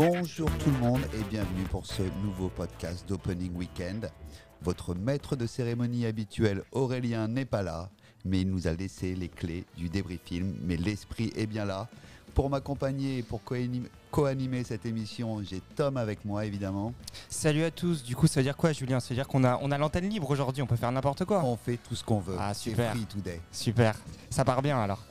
[0.00, 4.08] Bonjour tout le monde et bienvenue pour ce nouveau podcast d'Opening Weekend.
[4.62, 7.90] Votre maître de cérémonie habituel Aurélien n'est pas là,
[8.24, 11.88] mais il nous a laissé les clés du débris film, mais l'esprit est bien là.
[12.32, 16.94] Pour m'accompagner et pour co-anim- co-animer cette émission, j'ai Tom avec moi évidemment.
[17.28, 18.04] Salut à tous.
[18.04, 19.00] Du coup, ça veut dire quoi, Julien?
[19.00, 20.62] Ça veut dire qu'on a, on a l'antenne libre aujourd'hui.
[20.62, 21.42] On peut faire n'importe quoi.
[21.44, 22.36] On fait tout ce qu'on veut.
[22.38, 22.92] Ah, super.
[22.92, 23.40] free today.
[23.50, 23.96] Super.
[24.30, 25.02] Ça part bien alors.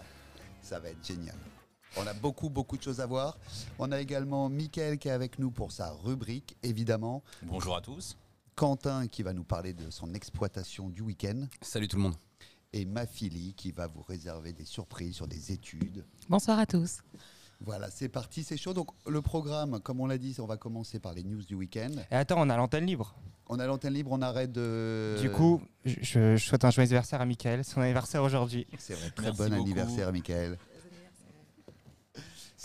[0.62, 1.36] Ça va être génial.
[1.96, 3.38] On a beaucoup, beaucoup de choses à voir.
[3.80, 7.24] On a également Mickaël qui est avec nous pour sa rubrique, évidemment.
[7.44, 8.18] Bonjour à tous.
[8.56, 11.48] Quentin qui va nous parler de son exploitation du week-end.
[11.62, 12.16] Salut tout le monde.
[12.74, 16.04] Et Mafili qui va vous réserver des surprises sur des études.
[16.30, 17.00] Bonsoir à tous.
[17.62, 18.74] Voilà, c'est parti, c'est chaud.
[18.74, 21.92] Donc le programme, comme on l'a dit, on va commencer par les news du week-end.
[22.12, 23.16] Et attends, on a l'antenne libre.
[23.48, 25.18] On a l'antenne libre, on arrête de...
[25.22, 27.64] Du coup, je, je souhaite un joyeux anniversaire à Michael.
[27.64, 28.68] Son anniversaire aujourd'hui.
[28.78, 29.62] C'est vrai, très Merci bon beaucoup.
[29.64, 30.58] anniversaire, Michael.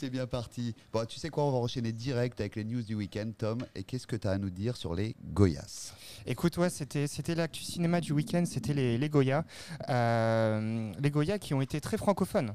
[0.03, 0.75] C'est bien parti.
[0.93, 3.59] Bon, tu sais quoi, on va enchaîner direct avec les news du week-end, Tom.
[3.77, 5.93] Et qu'est-ce que tu as à nous dire sur les Goyas?
[6.27, 8.43] Écoute, ouais, c'était, c'était l'actu cinéma du week-end.
[8.45, 9.45] C'était les, les Goya.
[9.89, 12.53] Euh, les Goya qui ont été très francophones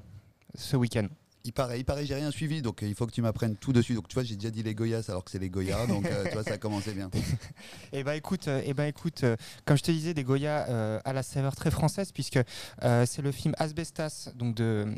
[0.55, 1.07] ce week-end.
[1.45, 3.93] Il paraît, il paraît, j'ai rien suivi, donc il faut que tu m'apprennes tout dessus.
[3.93, 6.25] Donc tu vois, j'ai déjà dit les Goyas alors que c'est les Goyas, donc euh,
[6.25, 7.09] tu vois, ça a commencé bien.
[7.93, 11.13] Eh ben écoute, eh ben écoute, euh, comme je te disais, des Goya euh, à
[11.13, 12.39] la saveur très française, puisque
[12.81, 14.93] c'est le film Asbestas, donc de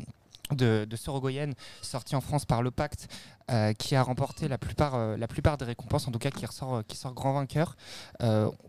[0.54, 1.50] de, de Sorogoyen,
[1.82, 3.08] sorti en France par le Pacte,
[3.50, 6.46] euh, qui a remporté la plupart, euh, la plupart des récompenses, en tout cas qui
[6.46, 7.76] ressort, euh, qui sort grand vainqueur.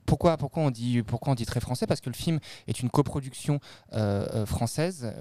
[0.08, 1.86] Pourquoi, pourquoi, on dit, pourquoi on dit très français?
[1.86, 3.60] Parce que le film est une coproduction
[4.46, 5.14] française,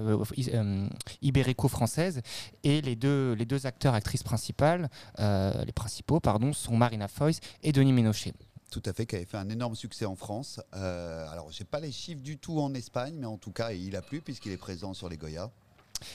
[1.23, 2.23] ibérico-française,
[2.65, 4.89] et les deux, les deux acteurs, actrices principales,
[5.19, 8.33] les principaux, pardon, sont Marina Foïs et Denis Ménochet.
[8.71, 10.61] Tout à fait, qui avait fait un énorme succès en France.
[10.73, 14.03] Alors, j'ai pas les chiffres du tout en Espagne, mais en tout cas, il a
[14.03, 15.51] plu puisqu'il est présent sur les Goyas.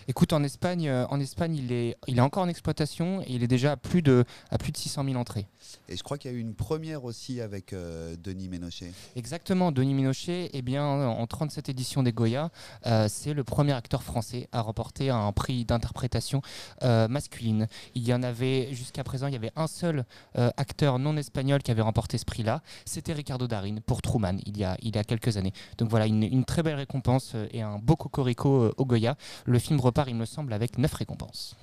[0.08, 3.44] Écoute, en Espagne, euh, en Espagne il, est, il est encore en exploitation et il
[3.44, 5.47] est déjà à plus de, à plus de 600 000 entrées.
[5.90, 8.91] Et je crois qu'il y a eu une première aussi avec euh, Denis Ménochet.
[9.16, 12.50] Exactement, Denis Minochet, eh bien, en 37 éditions des Goya,
[12.85, 16.41] euh, c'est le premier acteur français à remporter un prix d'interprétation
[16.84, 17.67] euh, masculine.
[17.94, 21.72] Il y en avait, jusqu'à présent, il y avait un seul acteur non espagnol qui
[21.72, 22.62] avait remporté ce prix-là.
[22.85, 25.53] C'était Ricardo Darin pour Truman, il y a, il y a quelques années.
[25.78, 29.16] Donc voilà, une, une très belle récompense et un beau cocorico au Goya.
[29.46, 31.56] Le film repart, il me semble, avec 9 récompenses.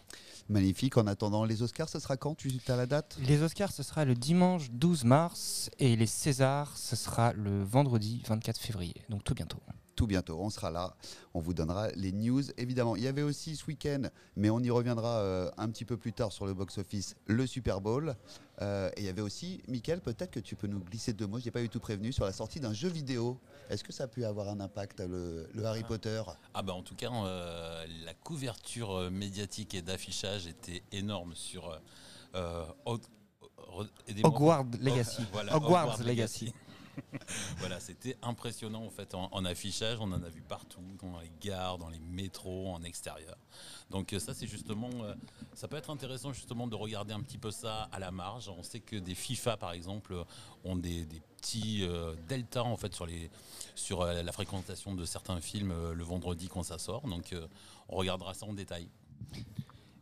[0.49, 0.97] Magnifique.
[0.97, 2.35] En attendant les Oscars, ce sera quand?
[2.35, 3.17] Tu as la date?
[3.23, 8.23] Les Oscars, ce sera le dimanche 12 mars et les Césars, ce sera le vendredi
[8.27, 8.97] 24 février.
[9.09, 9.59] Donc tout bientôt.
[9.95, 10.97] Tout bientôt, on sera là.
[11.35, 12.43] On vous donnera les news.
[12.57, 14.05] Évidemment, il y avait aussi ce week-end,
[14.37, 17.81] mais on y reviendra euh, un petit peu plus tard sur le box-office, le Super
[17.83, 18.17] Bowl.
[18.63, 21.39] Euh, et il y avait aussi, Mickaël, peut-être que tu peux nous glisser deux mots,
[21.39, 23.39] je n'ai pas eu tout prévenu, sur la sortie d'un jeu vidéo.
[23.69, 26.23] Est-ce que ça a pu avoir un impact, le, le Harry Potter?
[26.55, 31.79] Ah bah en tout cas, euh, la couverture médiatique et d'affichage était énorme sur.
[34.25, 35.23] Hogwarts Legacy.
[35.23, 36.53] Hog- voilà, Hogwarts Hogwarts Legacy.
[37.59, 39.99] voilà, c'était impressionnant en fait en, affichage.
[40.01, 43.37] On en a vu partout, dans les gares, dans les métros, en extérieur.
[43.91, 45.15] Donc euh, ça, c'est justement, euh,
[45.55, 48.49] ça peut être intéressant justement de regarder un petit peu ça à la marge.
[48.49, 50.15] On sait que des FIFA par exemple
[50.65, 53.07] ont des, des petits euh, deltas en fait sur
[53.75, 57.07] sur euh, la fréquentation de certains films euh, le vendredi quand ça sort.
[57.07, 57.47] Donc euh,
[57.89, 58.89] on regardera ça en détail.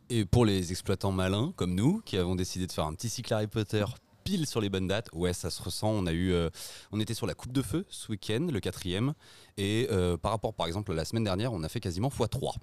[0.09, 3.33] Et pour les exploitants malins comme nous, qui avons décidé de faire un petit cycle
[3.33, 3.85] Harry Potter
[4.23, 5.89] pile sur les bonnes dates, ouais, ça se ressent.
[5.89, 6.49] On a eu, euh,
[6.91, 9.13] on était sur la Coupe de Feu ce week-end, le quatrième,
[9.57, 12.55] et euh, par rapport, par exemple, à la semaine dernière, on a fait quasiment x3.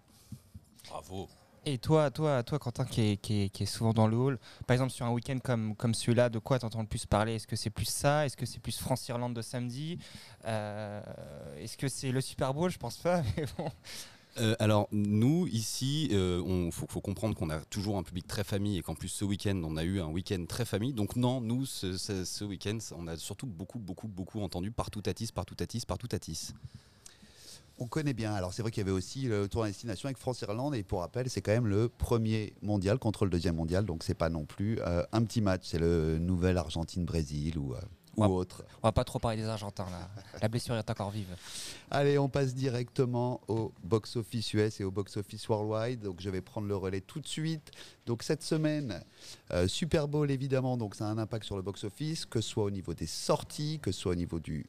[0.88, 1.28] Bravo.
[1.66, 4.38] Et toi, toi, toi, Quentin, qui est, qui, est, qui est souvent dans le hall,
[4.66, 7.34] par exemple sur un week-end comme, comme celui-là, de quoi t'entends le plus parler?
[7.34, 8.24] Est-ce que c'est plus ça?
[8.24, 9.98] Est-ce que c'est plus France-Irlande de samedi?
[10.46, 11.02] Euh,
[11.58, 12.70] Est-ce que c'est le Super Bowl?
[12.70, 13.22] Je pense pas.
[13.36, 13.68] Mais bon.
[14.40, 18.78] Euh, alors nous ici, il faut, faut comprendre qu'on a toujours un public très famille
[18.78, 20.92] et qu'en plus ce week-end on a eu un week-end très famille.
[20.92, 25.54] Donc non, nous ce, week-end on a surtout beaucoup beaucoup beaucoup entendu partout Tatis, partout
[25.54, 26.52] Tatis, partout Tatis.
[27.80, 28.32] On connaît bien.
[28.34, 31.00] Alors c'est vrai qu'il y avait aussi le tour à destination avec France-Irlande, et pour
[31.00, 34.46] rappel, c'est quand même le premier mondial contre le deuxième mondial, donc c'est pas non
[34.46, 37.80] plus euh, un petit match, c'est le nouvel Argentine-Brésil ou, euh,
[38.18, 38.28] ou Ouais.
[38.30, 38.64] autre.
[38.82, 40.08] On va pas trop parler des Argentins là.
[40.42, 41.34] La blessure est encore vive.
[41.90, 46.00] Allez, on passe directement au box-office US et au box-office worldwide.
[46.00, 47.70] Donc, je vais prendre le relais tout de suite.
[48.06, 49.02] Donc, cette semaine,
[49.52, 52.64] euh, Super Bowl, évidemment, donc ça a un impact sur le box-office, que ce soit
[52.64, 54.66] au niveau des sorties, que ce soit au niveau du,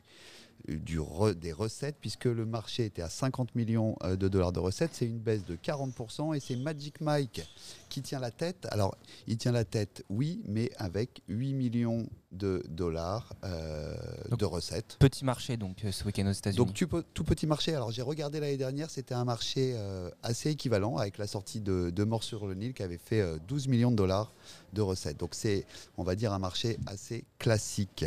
[0.68, 4.60] du re- des recettes, puisque le marché était à 50 millions euh, de dollars de
[4.60, 4.92] recettes.
[4.94, 6.36] C'est une baisse de 40%.
[6.36, 7.42] Et c'est Magic Mike
[7.90, 8.68] qui tient la tête.
[8.72, 8.96] Alors,
[9.28, 13.96] il tient la tête, oui, mais avec 8 millions de dollars euh,
[14.30, 14.98] Donc, de recettes.
[15.00, 16.58] Petit marché donc euh, ce week-end aux États-Unis.
[16.58, 17.74] Donc tu peux- tout petit marché.
[17.74, 21.90] Alors j'ai regardé l'année dernière, c'était un marché euh, assez équivalent avec la sortie de,
[21.90, 24.32] de Mort sur le Nil qui avait fait euh, 12 millions de dollars
[24.74, 25.18] de recettes.
[25.20, 25.66] Donc c'est,
[25.98, 28.06] on va dire, un marché assez classique.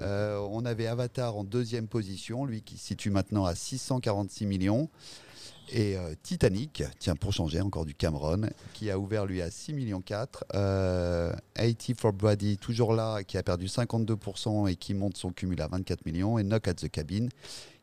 [0.00, 4.88] On avait Avatar en deuxième position, lui qui se situe maintenant à 646 millions.
[5.70, 9.74] Et euh, Titanic, tiens pour changer encore du Cameron, qui a ouvert lui à 6
[9.74, 10.44] millions 4.
[10.54, 15.60] Euh, 80 for Brady, toujours là, qui a perdu 52% et qui monte son cumul
[15.60, 16.38] à 24 millions.
[16.38, 17.28] Et Knock at the Cabin,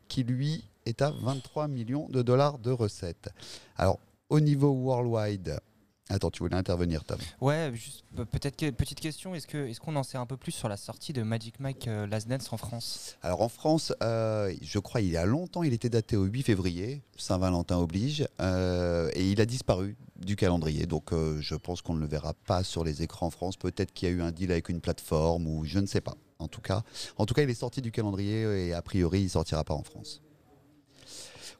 [0.08, 3.28] qui lui est à 23 millions de dollars de recettes.
[3.76, 3.98] Alors
[4.28, 5.60] au niveau worldwide,
[6.08, 9.80] attends, tu voulais intervenir Tom Ouais, juste pe- peut-être que petite question, est-ce que est-ce
[9.80, 12.52] qu'on en sait un peu plus sur la sortie de Magic Mike euh, Last Dance
[12.52, 13.16] en France?
[13.22, 16.42] Alors en France, euh, je crois il y a longtemps, il était daté au 8
[16.42, 20.86] février, Saint-Valentin oblige, euh, et il a disparu du calendrier.
[20.86, 23.56] Donc euh, je pense qu'on ne le verra pas sur les écrans en France.
[23.56, 26.16] Peut-être qu'il y a eu un deal avec une plateforme ou je ne sais pas.
[26.38, 26.82] En tout cas,
[27.16, 29.82] en tout cas, il est sorti du calendrier et a priori, il sortira pas en
[29.82, 30.20] France.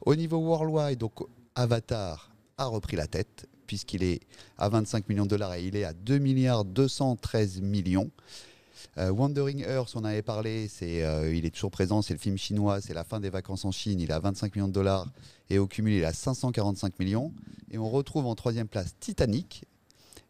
[0.05, 1.13] Au niveau worldwide, donc
[1.55, 4.21] Avatar a repris la tête puisqu'il est
[4.57, 8.09] à 25 millions de dollars et il est à 2 milliards 213 millions.
[8.97, 12.37] Euh, Wandering Earth, on avait parlé, c'est, euh, il est toujours présent, c'est le film
[12.37, 15.07] chinois, c'est la fin des vacances en Chine, il est à 25 millions de dollars
[15.49, 17.31] et au cumul il est à 545 millions.
[17.71, 19.65] Et on retrouve en troisième place Titanic,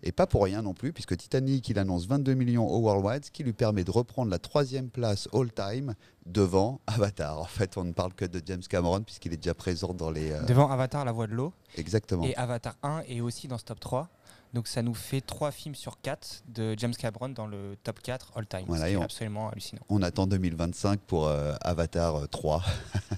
[0.04, 3.32] et pas pour rien non plus, puisque Titanic il annonce 22 millions au Worldwide, ce
[3.32, 5.96] qui lui permet de reprendre la troisième place all-time
[6.26, 7.40] devant Avatar.
[7.40, 10.32] En fait, on ne parle que de James Cameron puisqu'il est déjà présent dans les...
[10.32, 12.24] euh, Devant Avatar La Voix de l'eau Exactement.
[12.26, 14.10] et Avatar 1 est aussi dans ce top 3.
[14.54, 18.32] Donc ça nous fait 3 films sur 4 de James Cameron dans le top 4
[18.36, 18.64] all time.
[18.68, 19.82] Voilà, ce qui et est on- absolument hallucinant.
[19.90, 22.64] On attend 2025 pour euh, Avatar euh, 3.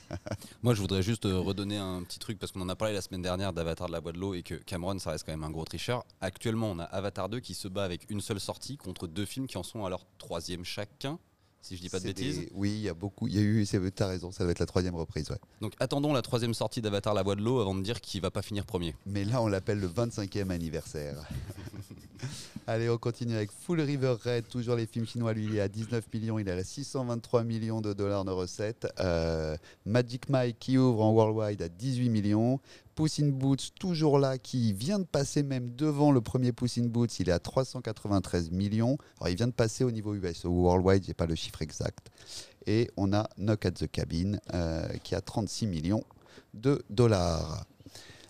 [0.64, 3.02] Moi, je voudrais juste euh, redonner un petit truc parce qu'on en a parlé la
[3.02, 5.44] semaine dernière d'Avatar de la Voix de l'eau et que Cameron, ça reste quand même
[5.44, 6.04] un gros tricheur.
[6.22, 9.48] Actuellement, on a Avatar 2 qui se bat avec une seule sortie contre deux films
[9.48, 11.20] qui en sont à leur troisième chacun,
[11.62, 12.40] si je dis pas de bêtises.
[12.40, 13.28] des- Oui, il y a beaucoup.
[13.28, 13.66] Il y a eu.
[13.66, 15.30] Tu as raison, ça va être la troisième reprise.
[15.30, 15.38] Ouais.
[15.62, 18.32] Donc attendons la troisième sortie d'Avatar la Voix de l'eau avant de dire qu'il va
[18.32, 18.96] pas finir premier.
[19.06, 21.16] Mais là, on l'appelle le 25e anniversaire.
[22.68, 24.48] Allez, on continue avec Full River Red.
[24.48, 26.38] Toujours les films chinois, lui, il est à 19 millions.
[26.38, 28.88] Il est à 623 millions de dollars de recettes.
[29.00, 32.60] Euh, Magic Mike qui ouvre en worldwide à 18 millions.
[33.00, 36.88] Puss in Boots, toujours là, qui vient de passer même devant le premier Puss in
[36.88, 37.22] Boots.
[37.22, 38.98] Il est à 393 millions.
[39.22, 40.44] Alors, il vient de passer au niveau US.
[40.44, 42.12] Au worldwide, j'ai pas le chiffre exact.
[42.68, 46.04] Et on a Knock at the Cabin euh, qui a 36 millions
[46.54, 47.66] de dollars.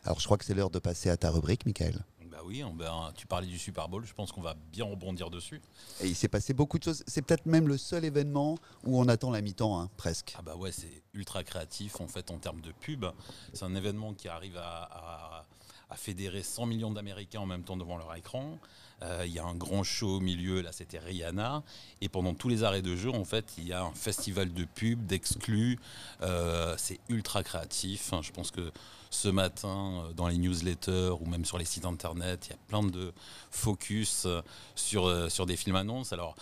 [0.03, 2.05] Alors, je crois que c'est l'heure de passer à ta rubrique, Michael.
[2.49, 5.61] Oui, on- ben, tu parlais du Super Bowl, je pense qu'on va bien rebondir dessus.
[6.01, 7.03] Et il s'est passé beaucoup de choses.
[7.05, 10.33] C'est peut-être même le seul événement où on attend la mi-temps, hein, presque.
[10.35, 13.05] Ah bah ouais, c'est ultra créatif en fait en termes de pub.
[13.53, 15.45] C'est un événement qui arrive à, à-
[15.91, 18.57] à fédérer 100 millions d'Américains en même temps devant leur écran.
[19.01, 21.63] Euh, Il y a un grand show au milieu, là c'était Rihanna.
[22.01, 24.65] Et pendant tous les arrêts de jeu, en fait, il y a un festival de
[24.65, 25.79] pub, d'exclus.
[26.21, 28.13] Euh, c'est ultra créatif.
[28.13, 28.71] Hein, Je pense que
[29.09, 32.59] ce matin, euh, dans les newsletters ou même sur les sites internet, il y a
[32.67, 33.13] plein de
[33.51, 34.27] focus
[34.75, 36.13] sur, sur des films annonces.
[36.13, 36.35] Alors,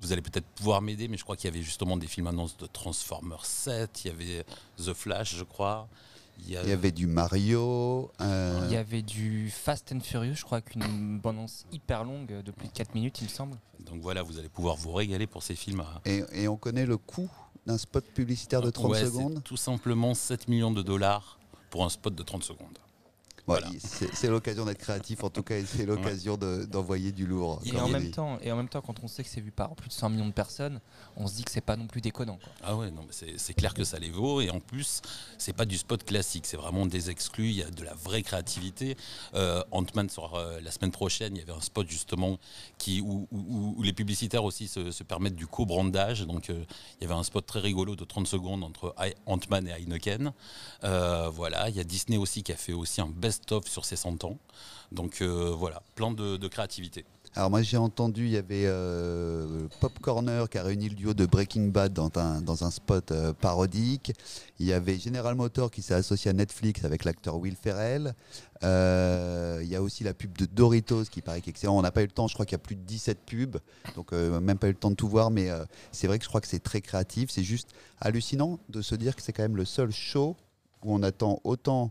[0.00, 2.56] vous allez peut-être pouvoir m'aider, mais je crois qu'il y avait justement des films annonces
[2.58, 4.44] de Transformers 7, il y avait
[4.76, 5.88] The Flash, je crois.
[6.40, 8.10] Il y, a- Il y avait du Mario.
[8.20, 12.50] euh, Il y avait du Fast and Furious, je crois qu'une bande-annonce hyper longue de
[12.50, 13.56] plus de 4 minutes, il me semble.
[13.80, 15.80] Donc voilà, vous allez pouvoir vous régaler pour ces films.
[15.80, 17.30] à- et, et on connaît le coût
[17.66, 19.42] d'un spot publicitaire de 30 Ouais, c'est secondes?
[19.42, 21.38] Tout simplement 7 millions de dollars
[21.70, 22.78] pour un spot de 30 secondes.
[23.46, 23.68] Voilà.
[23.72, 27.60] il- c'est l'occasion d'être créatif, en tout cas, et c'est l'occasion de- d'envoyer du lourd.
[27.64, 28.10] Et comme en, même dit.
[28.10, 30.08] temps, et en même temps, quand on sait que c'est vu par plus de 100
[30.10, 30.80] millions de personnes,
[31.16, 32.38] on se dit que c'est pas non plus déconnant.
[32.42, 32.52] Quoi.
[32.62, 34.40] Ah ouais, non, mais c'est clair que ça les vaut.
[34.40, 35.02] Et en plus,
[35.38, 37.48] c'est pas du spot classique, c'est vraiment des exclus.
[37.50, 38.96] Il y a de la vraie créativité.
[39.34, 41.36] Euh, Ant-Man sort euh, la semaine prochaine.
[41.36, 42.38] Il y avait un spot justement
[42.78, 46.22] qui, où, où- où les publicitaires aussi se, se permettent du co-brandage.
[46.26, 46.64] Donc euh,
[46.98, 48.94] il y avait un spot très rigolo de 30 secondes entre
[49.26, 50.32] Ant-Man et Heineken.
[50.84, 53.96] Euh, voilà, il y a Disney aussi qui a fait aussi un best-of sur ses
[53.96, 54.38] 100 ans.
[54.92, 57.04] Donc euh, voilà, plein de, créativité.
[57.36, 61.14] Alors moi j'ai entendu, il y avait euh, Pop Corner qui a réuni le duo
[61.14, 64.12] de Breaking Bad dans un, dans un spot euh, parodique.
[64.60, 68.14] Il y avait General Motors qui s'est associé à Netflix avec l'acteur Will Ferrell.
[68.62, 71.76] Euh, il y a aussi la pub de Doritos qui paraît qu'excellent.
[71.76, 73.58] On n'a pas eu le temps, je crois qu'il y a plus de 17 pubs,
[73.96, 75.48] donc même pas eu le temps de tout voir, mais
[75.90, 77.30] c'est vrai que je crois que c'est très créatif.
[77.30, 80.36] C'est juste hallucinant de se dire que c'est quand même le seul show
[80.84, 81.90] où on attend autant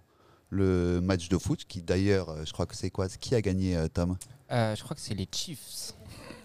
[0.54, 3.76] le match de foot, qui d'ailleurs, euh, je crois que c'est quoi Qui a gagné,
[3.76, 4.18] euh, Tom?
[4.52, 5.94] Euh, je crois que c'est les Chiefs.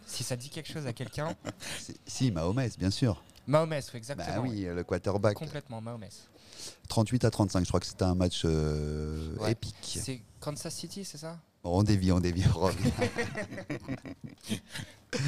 [0.06, 1.34] Si ça dit quelque chose à quelqu'un,
[2.06, 3.22] Si, Mahomes, bien sûr.
[3.46, 4.42] Mahomes, oui, exactement.
[4.42, 5.36] Bah oui, le quarterback.
[5.36, 6.04] Complètement, Mahomes.
[6.88, 9.52] 38 à 35, je crois que c'était un match euh, Ouais.
[9.52, 9.98] épique.
[10.02, 11.38] C'est Kansas City, c'est ça?
[11.64, 12.70] On dévie, on dévie, on.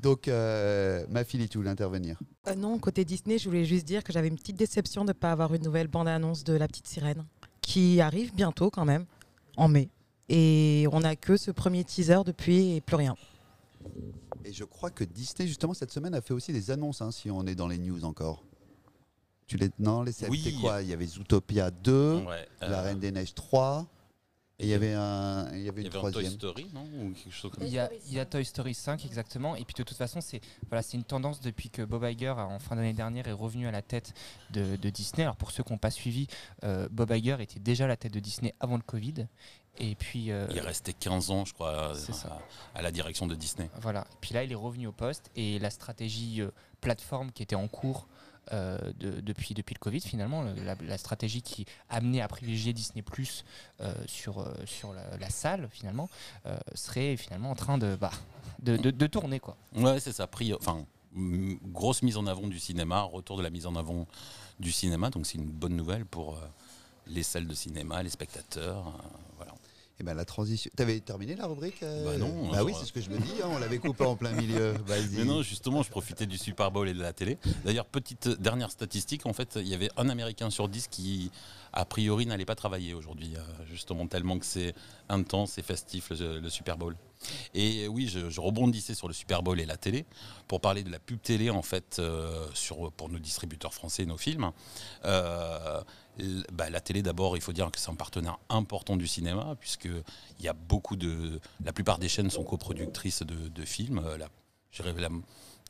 [0.00, 2.18] Donc, euh, ma fille, tu voulais intervenir?
[2.46, 5.12] Euh, non, côté Disney, je voulais juste dire que j'avais une petite déception de ne
[5.14, 7.24] pas avoir une nouvelle bande-annonce de La Petite Sirène,
[7.64, 9.06] qui arrive bientôt quand même,
[9.56, 9.88] en mai.
[10.28, 13.16] Et on n'a que ce premier teaser depuis et plus rien.
[14.44, 17.30] Et je crois que Disney, justement, cette semaine, a fait aussi des annonces, hein, si
[17.30, 18.42] on est dans les news encore.
[19.46, 19.70] Tu les...
[19.78, 20.58] Non, les c'était Oui.
[20.60, 23.86] quoi Il y avait Zootopia 2, Ouais, La euh, Reine des Neiges 3,
[24.60, 25.50] et il y avait, un...
[25.54, 26.32] il y avait Il y une un Toy troisième.
[26.34, 29.04] Story, non Ou quelque chose comme Il y, a, il y a Toy Story 5
[29.04, 32.30] exactement et puis de toute façon c'est voilà c'est une tendance depuis que Bob Iger
[32.38, 34.12] en fin d'année dernière est revenu à la tête
[34.50, 35.24] de, de Disney.
[35.24, 36.28] Alors pour ceux qui n'ont pas suivi,
[36.62, 39.26] euh, Bob Iger était déjà à la tête de Disney avant le Covid
[39.76, 42.38] et puis euh, Il est resté 15 ans, je crois, C'est ça.
[42.74, 43.68] à, à la direction de Disney.
[43.80, 44.02] voilà.
[44.12, 47.56] Et puis là il est revenu au poste et la stratégie euh, plateforme qui était
[47.56, 48.06] en cours
[48.52, 50.54] euh, de- depuis, depuis le Covid finalement, le-
[50.86, 53.44] la, stratégie qui amenait à privilégier Disney Plus
[53.80, 56.08] euh, sur, euh, sur la, salle finalement
[56.74, 58.10] serait finalement en train de, bah,
[58.62, 59.56] de, de- tourner quoi.
[59.74, 60.26] Ouais, c'est ça.
[60.26, 60.84] Pris, enfin,
[61.14, 64.06] grosse mise en avant du cinéma, retour de la mise en avant
[64.60, 65.10] du cinéma.
[65.10, 66.38] Donc c'est une bonne nouvelle pour
[67.06, 68.92] les salles de cinéma, les spectateurs.
[69.36, 69.53] voilà.
[70.00, 70.70] Et ben la transition.
[70.74, 73.34] T'avais terminé la rubrique euh Bah non, Bah oui, c'est ce que je me dis.
[73.42, 74.74] hein, on l'avait coupé en plein milieu.
[75.12, 77.38] Mais non, justement, je profitais du Super Bowl et de la télé.
[77.64, 81.30] D'ailleurs, petite dernière statistique, en fait, il y avait un Américain sur dix qui,
[81.76, 84.74] a priori, n'allait pas travailler aujourd'hui, euh, justement, tellement que c'est
[85.08, 86.96] intense et festif le, Super Bowl.
[87.52, 90.06] Et oui, je, rebondissais sur le Super Bowl et la télé
[90.46, 92.46] pour parler de la pub télé, en fait, euh,
[92.96, 94.52] pour nos distributeurs français et nos films.
[95.04, 95.82] Euh,
[96.52, 99.88] bah, la télé, d'abord, il faut dire que c'est un partenaire important du cinéma, puisque
[100.40, 101.40] y a beaucoup de.
[101.64, 104.00] La plupart des chaînes sont coproductrices de, films.
[104.16, 104.28] La,
[104.84, 105.10] la-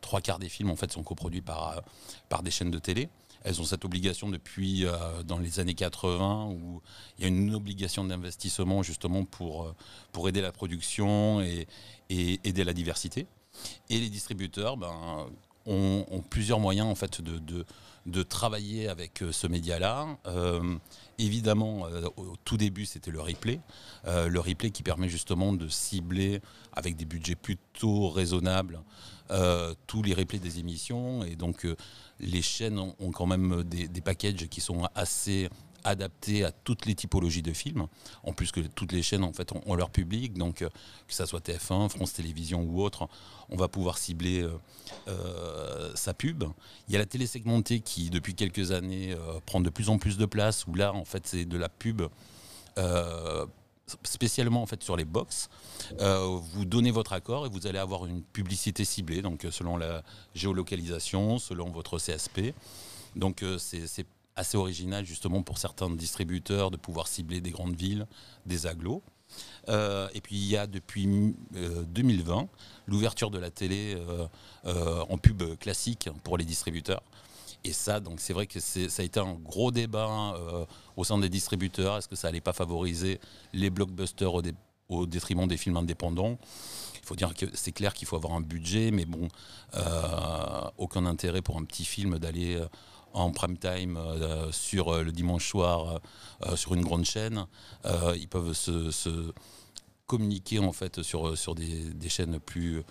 [0.02, 1.80] trois quarts des films en fait sont coproduits par,
[2.28, 3.08] par des chaînes de télé.
[3.44, 6.80] Elles ont cette obligation depuis euh, dans les années 80 où
[7.18, 9.74] il y a une obligation d'investissement justement pour, euh,
[10.12, 11.68] pour aider la production et,
[12.08, 13.26] aider la diversité.
[13.90, 15.26] Et les distributeurs ben,
[15.66, 17.64] ont, plusieurs moyens en fait de,
[18.06, 20.18] de, travailler avec euh, ce média-là.
[21.18, 21.86] Évidemment,
[22.16, 23.60] au tout début, c'était le replay.
[24.04, 26.40] Le replay qui permet justement de cibler
[26.72, 28.80] avec des budgets plutôt raisonnables
[29.30, 31.24] euh, tous les replays des émissions.
[31.24, 31.76] Et donc, euh,
[32.20, 35.48] les chaînes ont, quand même des, packages qui sont assez
[35.82, 37.86] adaptés à toutes les typologies de films.
[38.22, 40.68] En plus que toutes les chaînes en fait ont, leur public, donc euh,
[41.08, 43.08] que ça soit TF1, France Télévisions ou autre,
[43.48, 44.46] on va pouvoir cibler
[45.94, 46.44] sa pub.
[46.88, 49.14] Il y a la télé segmentée qui depuis quelques années
[49.46, 52.02] prend de plus en plus de place, où là en fait c'est de la pub
[54.04, 55.48] spécialement en fait sur les box.
[56.00, 59.76] Euh, vous donnez votre accord et vous allez avoir une publicité ciblée, donc euh, selon
[59.76, 60.02] la
[60.34, 62.54] géolocalisation, selon votre CSP.
[63.16, 68.06] Donc euh, c'est assez original justement pour certains distributeurs de pouvoir cibler des grandes villes,
[68.46, 69.02] des agglos.
[69.68, 72.46] Et puis il y a depuis euh, 2020
[72.86, 73.96] l'ouverture de la télé
[74.64, 77.02] en pub classique pour les distributeurs.
[77.66, 80.66] Et ça, donc c'est vrai que ça a été un gros débat euh,
[80.96, 81.96] au sein des distributeurs.
[81.96, 83.20] Est-ce que ça allait pas favoriser
[83.54, 84.54] les blockbusters au, dé-
[84.90, 86.38] au détriment des films indépendants?
[87.02, 89.28] Il faut dire que c'est clair qu'il faut avoir un budget, mais bon,
[89.76, 92.66] euh, aucun intérêt pour un petit film d'aller euh,
[93.14, 93.98] en prime time
[94.50, 96.00] sur le dimanche soir
[96.56, 97.46] sur une grande chaîne.
[98.16, 99.32] Ils peuvent se,
[100.06, 102.82] communiquer en fait sur, sur des chaînes plus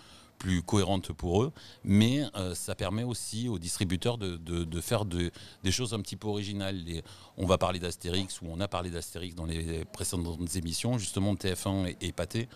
[0.44, 1.52] plus cohérentes pour eux,
[1.84, 5.30] mais euh, ça permet aussi aux distributeurs de, de- faire de-
[5.62, 6.76] des choses un petit peu originales.
[6.84, 7.02] Les-
[7.38, 11.86] on va parler d'Astérix, ou on a parlé d'Astérix dans les précédentes émissions, justement TF1
[11.86, 12.46] et, et Pathé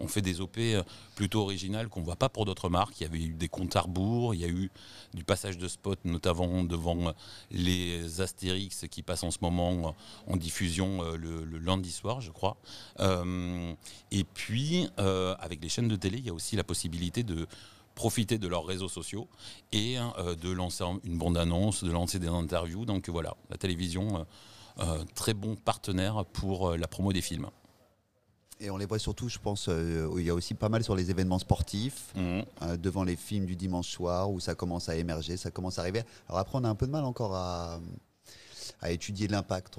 [0.00, 0.82] ont fait des OP euh,
[1.14, 3.00] plutôt originales qu'on voit pas pour d'autres marques.
[3.00, 4.72] Il y avait eu des comptes à rebours, il y a eu
[5.14, 7.12] du passage de spot, notamment devant euh,
[7.52, 9.94] les Astérix qui passent en ce moment
[10.26, 12.56] en diffusion le, lundi soir, je crois.
[14.10, 14.88] Et puis,
[15.38, 17.35] avec les chaînes de télé, il y a aussi la possibilité de
[17.94, 19.26] profiter de leurs réseaux sociaux
[19.72, 22.84] et euh, de lancer une bande-annonce, de lancer des interviews.
[22.84, 24.24] Donc voilà, la télévision, euh,
[24.78, 27.48] euh, très bon partenaire pour euh, la promo des films.
[28.60, 30.94] Et on les voit surtout, je pense, euh, il y a aussi pas mal sur
[30.94, 32.42] les événements sportifs, euh,
[32.78, 36.02] devant les films du dimanche soir, où ça commence à émerger, ça commence à arriver.
[36.28, 37.80] Alors après, on a un peu de mal encore à,
[38.80, 39.76] à étudier l'impact.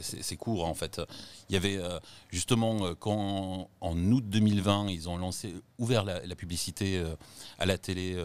[0.00, 1.00] C'est court en fait.
[1.48, 1.98] Il y avait euh,
[2.30, 7.14] justement euh, quand en août 2020 ils ont lancé, ouvert la, publicité euh,
[7.58, 8.16] à la télé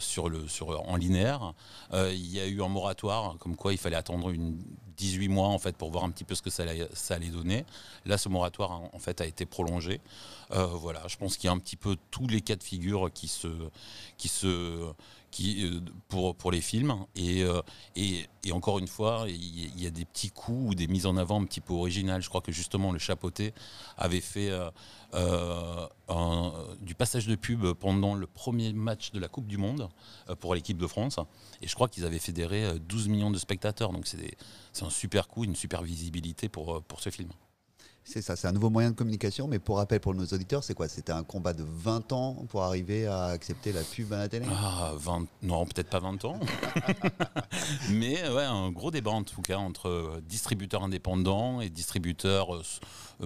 [0.00, 1.54] sur le sur en linéaire.
[1.92, 4.58] il y a eu un moratoire comme quoi il fallait attendre une
[4.98, 7.28] 18 mois en fait pour voir un petit peu ce que ça allait, ça allait
[7.28, 7.64] donner.
[8.04, 10.00] Là, ce moratoire en fait a été prolongé.
[10.52, 13.10] Euh, voilà, je pense qu'il y a un petit peu tous les cas de figure
[13.12, 13.48] qui se
[15.40, 16.94] euh, pour, les films.
[17.14, 17.60] Et, euh,
[18.50, 21.44] encore une fois, il y, a des petits coups ou des mises en avant un
[21.44, 22.22] petit peu originales.
[22.22, 23.52] Je crois que justement, le chapeauté
[23.98, 24.50] avait fait
[26.80, 29.88] du passage de pub pendant le premier match de la Coupe du Monde
[30.40, 31.18] pour l'équipe de France.
[31.60, 33.92] Et je crois qu'ils avaient fédéré euh, 12 millions de spectateurs.
[33.92, 37.30] Donc c'est un super coup, une super visibilité pour ce film.
[38.10, 40.72] C'est ça, c'est un nouveau moyen de communication, mais pour rappel pour nos auditeurs, c'est
[40.72, 40.88] quoi?
[40.88, 44.46] C'était un combat de 20 ans pour arriver à accepter la pub à la télé?
[44.50, 46.40] Ah, 20, non, peut-être pas 20 ans.
[47.90, 52.62] Mais ouais, un gros débat en tout cas entre euh, distributeurs indépendants et distributeurs euh,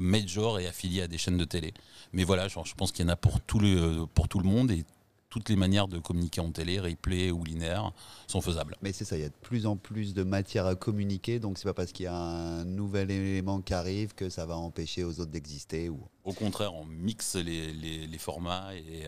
[0.00, 1.74] major et affiliés à des chaînes de télé.
[2.12, 4.48] Mais voilà, genre, je pense qu'il y en a pour tout, le, pour tout le
[4.48, 4.84] monde et
[5.32, 7.90] toutes les manières de communiquer en télé, replay ou linéaire,
[8.26, 8.76] sont faisables.
[8.82, 11.56] Mais c'est ça, il y a de plus en plus de matière à communiquer, donc
[11.56, 15.04] c'est pas parce qu'il y a un nouvel élément qui arrive que ça va empêcher
[15.04, 15.88] aux autres d'exister.
[15.88, 16.06] Ou...
[16.24, 19.04] Au contraire, on mixe les, les- les formats et,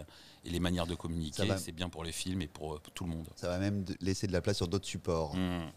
[0.47, 1.45] et les manières de communiquer.
[1.47, 1.59] va.
[1.59, 3.28] C'est bien pour les films et pour, pour tout le monde.
[3.37, 5.37] Ça va même laisser de la place sur d'autres supports.
[5.37, 5.71] Mm.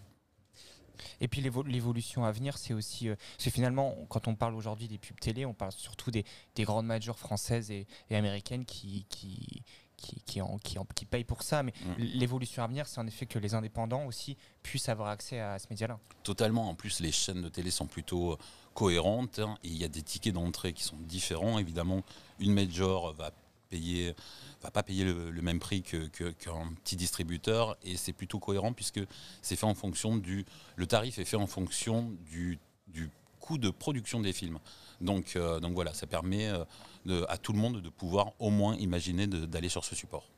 [1.19, 3.09] Et puis l'évo- l'évolution à venir, c'est aussi.
[3.09, 6.23] euh, parce que finalement, quand on parle aujourd'hui des pubs télé, on parle surtout des,
[6.55, 9.05] des grandes majors françaises et, et américaines qui.
[9.09, 9.61] qui
[9.97, 12.01] qui, qui, en- qui, en- qui payent pour ça, mais Mm.
[12.03, 15.65] l'évolution à venir, c'est en effet que les indépendants aussi puissent avoir accès à ce
[15.69, 15.99] média-là.
[16.23, 16.69] Totalement.
[16.69, 18.37] En plus, les chaînes de télé sont plutôt euh,
[18.73, 21.57] cohérentes hein, et il y a des tickets d'entrée qui sont différents.
[21.59, 22.03] Évidemment,
[22.39, 23.31] une major va
[23.69, 24.13] payer,
[24.61, 28.71] va pas payer le, le même prix que- qu'un petit distributeur et c'est plutôt cohérent
[28.73, 29.01] puisque
[29.41, 30.45] c'est fait en fonction du,
[30.77, 34.59] le tarif est fait en fonction du, du coût de production des films.
[35.01, 36.63] Donc, euh, donc voilà, ça permet euh,
[37.07, 40.29] de- à tout le monde de pouvoir au moins imaginer d'aller sur ce support.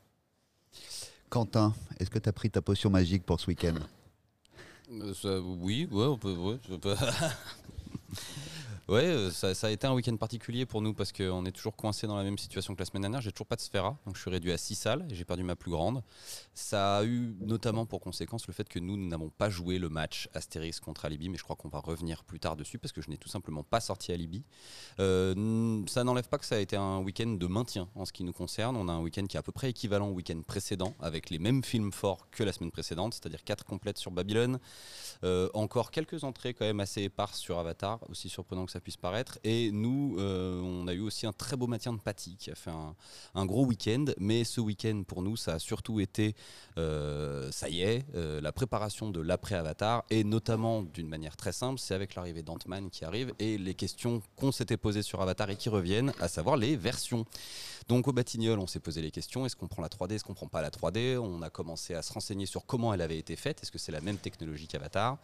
[1.28, 3.74] Quentin, est-ce que tu as pris ta potion magique pour ce week-end?
[4.90, 6.34] Euh, oui, ouais, on peut.
[6.34, 6.96] Ouais, je peux-
[8.90, 12.08] Ouais, euh, ça, a été un week-end particulier pour nous parce qu'on est toujours coincé
[12.08, 13.20] dans la même situation que la semaine dernière.
[13.20, 15.44] J'ai toujours pas de Sphera, donc je suis réduit à 6 salles et j'ai perdu
[15.44, 16.02] ma plus grande.
[16.54, 20.28] Ça a eu notamment pour conséquence le fait que nous, n'avons pas joué le match
[20.34, 23.10] Astérix contre Alibi, mais je crois qu'on va revenir plus tard dessus parce que je
[23.10, 24.42] n'ai tout simplement pas sorti Alibi.
[24.98, 28.24] Euh, ça n'enlève pas que ça a été un week-end de maintien en ce qui
[28.24, 28.76] nous concerne.
[28.76, 31.38] On a un week-end qui est à peu près équivalent au week-end précédent avec les
[31.38, 34.58] mêmes films forts que la semaine précédente, c'est-à-dire 4 complètes sur Babylone.
[35.22, 38.96] Euh, encore quelques entrées quand même assez éparses sur Avatar, aussi surprenant que ça puisse
[38.96, 39.38] paraître.
[39.44, 42.54] Et nous, euh, on a eu aussi un très beau maintien de Patty qui a
[42.54, 42.70] fait
[43.34, 44.06] un, gros week-end.
[44.18, 46.34] Mais ce week-end, pour nous, ça a surtout été,
[46.78, 50.04] euh, ça y est, euh, la préparation de l'après-Avatar.
[50.10, 54.22] Et notamment, d'une manière très simple, c'est avec l'arrivée d'Ant-Man qui arrive et les questions
[54.36, 57.26] qu'on s'était posées sur Avatar et qui reviennent, à savoir les versions.
[57.90, 60.32] Donc au Batignolles, on s'est posé les questions, est-ce qu'on prend la 3D, est-ce qu'on
[60.32, 63.34] prend pas la 3D On a commencé à se renseigner sur comment elle avait été
[63.34, 65.18] faite, est-ce que c'est la même technologie qu'Avatar?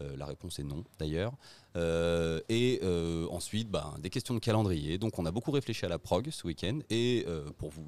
[0.00, 1.32] La réponse est non d'ailleurs.
[1.76, 4.98] Euh, et euh, ensuite, ben, des questions de calendrier.
[4.98, 7.84] Donc on a beaucoup réfléchi à la prog ce week-end et euh, pour vous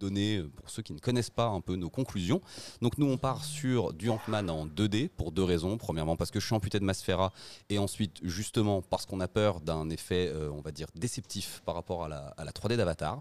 [0.00, 2.40] donner, euh, pour ceux qui ne connaissent pas un peu nos conclusions,
[2.82, 5.76] donc nous on part sur du Ant-Man en 2D pour deux raisons.
[5.78, 7.32] Premièrement parce que je suis amputé de ma sphéra
[7.68, 11.74] et ensuite justement parce qu'on a peur d'un effet, euh, on va dire, déceptif par
[11.74, 13.20] rapport à la, à la 3D d'Avatar.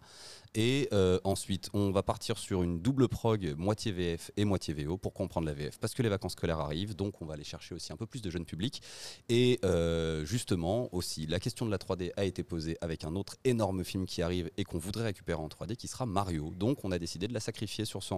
[0.56, 4.98] Et euh, ensuite, on va partir sur une double prog, moitié VF et moitié VO,
[4.98, 7.76] pour comprendre la VF, parce que les vacances scolaires arrivent, donc on va aller chercher
[7.76, 8.82] aussi un peu plus de jeunes publics.
[9.30, 9.60] Et
[10.24, 14.06] justement, aussi, la question de la 3D a été posée avec un autre énorme film
[14.08, 16.52] qui arrive et qu'on voudrait récupérer en 3D, qui sera Mario.
[16.56, 18.14] Donc on a décidé de la sacrifier sur ce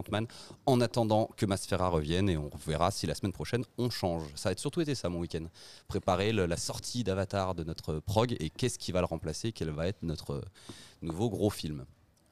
[0.65, 4.23] en attendant que Masfera revienne, et on verra si la semaine prochaine on change.
[4.35, 5.45] Ça a surtout été ça mon week-end.
[5.87, 9.87] Préparer la sortie d'Avatar de notre prog, et qu'est-ce qui va le remplacer, quel va
[9.87, 10.41] être notre
[11.01, 11.85] nouveau gros film.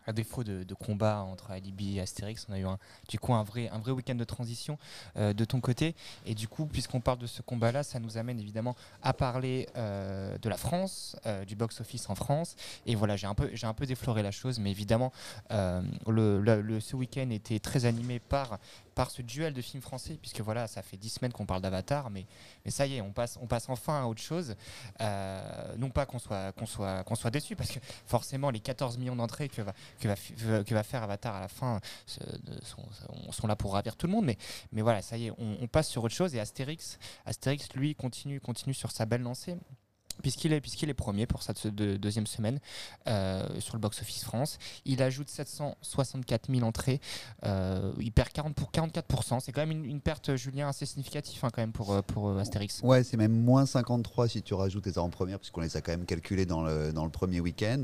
[0.09, 3.43] À défaut de, combat entre Alibi et Astérix, on a eu un, du coup un
[3.43, 4.79] vrai, un vrai week-end de transition
[5.17, 5.95] euh, de ton côté.
[6.25, 10.35] Et du coup, puisqu'on parle de ce combat-là, ça nous amène évidemment à parler euh,
[10.39, 12.55] de la France, euh, du box-office en France.
[12.87, 15.13] Et voilà, j'ai un, peu, un peu défloré la chose, mais évidemment,
[15.51, 18.57] le- ce week-end était très animé par,
[18.99, 22.09] par ce duel de films français, puisque voilà, ça fait dix semaines qu'on parle d'Avatar,
[22.09, 22.25] mais,
[22.65, 24.57] mais ça y est, on passe, on passe enfin à autre chose.
[24.99, 29.47] Euh, non pas qu'on soit, soit, soit déçu, parce que forcément, les 14 millions d'entrées
[29.47, 30.15] que va, que, va,
[30.65, 31.79] que va faire Avatar à la fin
[33.31, 34.37] sont là pour ravir tout le monde, mais,
[34.73, 37.95] mais voilà, ça y est, on, on passe sur autre chose, et Astérix, Astérix lui,
[37.95, 39.55] continue, continue sur sa belle lancée.
[40.21, 42.59] Puisqu'il est, est premier pour cette deux- deuxième semaine
[43.07, 46.99] euh, sur le box-office France, il ajoute 764 000 entrées,
[47.45, 49.39] euh, il perd 40 pour 44%.
[49.39, 52.81] C'est quand même une, perte, Julien, assez significative hein, quand même pour, euh, pour Astérix.
[52.83, 55.91] Ouais, c'est même moins 53 si tu rajoutes les en première, puisqu'on les a quand
[55.91, 57.83] même calculés dans le, dans le premier week-end.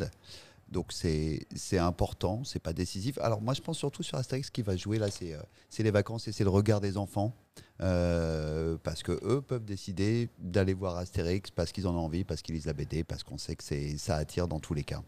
[0.75, 3.17] Donc c'est important, c'est pas décisif.
[3.19, 5.39] Alors moi je pense surtout sur Astérix qui va jouer là, c'est euh,
[5.79, 7.33] les vacances et c'est le regard des enfants.
[7.79, 12.41] Euh, parce que eux peuvent décider d'aller voir Astérix parce qu'ils en ont envie, parce
[12.41, 13.63] qu'ils lisent la BD, parce qu'on sait que
[13.97, 15.01] ça attire dans tous les cas.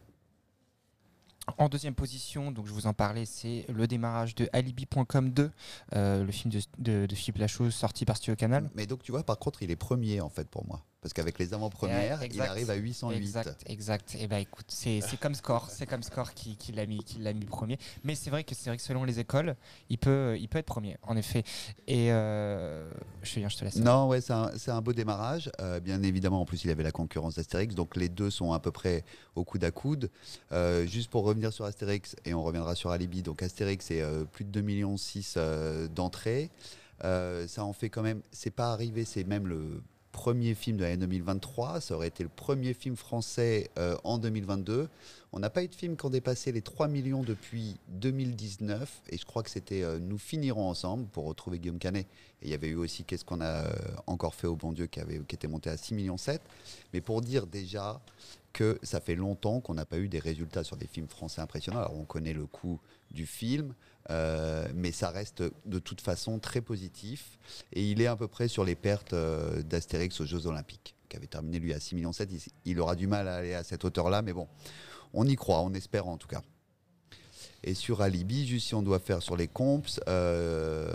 [1.58, 5.51] En deuxième position, donc je vous en parlais, c'est le démarrage de Alibi.com 2,
[5.95, 8.69] euh, le film de, de, de Philippe Lachaud sorti par Studio Canal.
[8.73, 10.86] Mais donc tu vois, par contre, il est premier en fait pour moi.
[11.01, 13.17] Parce qu'avec les avant-premières, Ouais, il arrive à 808.
[13.17, 14.17] Exact, exact.
[14.19, 17.33] Et ben écoute, c'est comme score, c'est comme score qui, qui l'a mis, qui l'a
[17.33, 17.77] mis premier.
[18.03, 19.55] Mais c'est vrai que c'est vrai que selon les écoles,
[19.89, 21.43] il peut, il peut être premier, en effet.
[21.88, 22.89] Et euh,
[23.21, 23.75] Julien, je te laisse.
[23.75, 25.51] Non, ouais, c'est un, un beau démarrage.
[25.62, 28.60] Euh, bien évidemment, en plus, il avait la concurrence d'Astérix, donc les deux sont à
[28.60, 29.03] peu près
[29.36, 30.10] au coude à coude.
[30.51, 34.45] Euh, juste pour revenir sur Astérix, et on reviendra sur Alibi, donc Astérix, c'est plus
[34.45, 34.95] de 2,6 millions
[35.93, 36.49] d'entrées.
[37.01, 39.83] Ça en fait quand même, c'est pas arrivé, c'est même le
[40.17, 41.80] premier film de l'année 2023.
[41.80, 44.89] Ça aurait été le premier film français euh, en 2022.
[45.32, 49.03] On n'a pas eu de film qui ont dépassé les 3 millions depuis 2019.
[49.10, 52.08] Et je crois que c'était euh, Nous finirons ensemble pour retrouver Guillaume Canet.
[52.41, 53.71] Et il y avait eu aussi Qu'est-ce qu'on a euh,
[54.08, 56.41] encore fait au bon Dieu qui, avait, qui était monté à 6 millions 7.
[56.93, 58.01] Mais pour dire déjà
[58.53, 61.77] que ça fait longtemps qu'on n'a pas eu des résultats sur des films français impressionnants.
[61.77, 62.80] Alors on connaît le coût
[63.12, 63.75] du film,
[64.09, 67.37] euh, mais ça reste de toute façon très positif.
[67.73, 71.17] Et il est à peu près sur les pertes euh, d'Astérix aux Jeux Olympiques, qui
[71.17, 72.29] avait terminé lui à 6 millions 7.
[72.31, 74.47] Il, il aura du mal à aller à cette hauteur-là, mais bon,
[75.13, 76.41] on y croit, on espère en tout cas.
[77.63, 80.89] Et sur Alibi, juste si on doit faire sur les comps, euh,